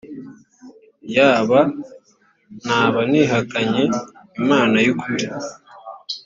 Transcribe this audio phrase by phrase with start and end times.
[1.39, 1.49] yb
[2.65, 3.83] naba nihakanye
[4.43, 5.25] imana y ukuri